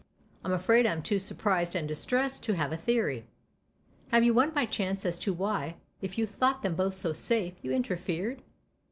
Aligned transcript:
"I'm 0.43 0.51
afraid 0.51 0.87
I'm 0.87 1.03
too 1.03 1.19
surprised 1.19 1.75
and 1.75 1.87
distressed 1.87 2.41
to 2.45 2.53
have 2.55 2.71
a 2.71 2.75
theory."" 2.75 3.27
Have 4.11 4.23
you 4.23 4.33
one 4.33 4.49
by 4.49 4.65
chance 4.65 5.05
as 5.05 5.19
to 5.19 5.31
why, 5.31 5.75
if 6.01 6.17
you 6.17 6.25
thought 6.25 6.63
them 6.63 6.73
both 6.73 6.95
so 6.95 7.13
safe, 7.13 7.53
you 7.61 7.71
interfered 7.71 8.41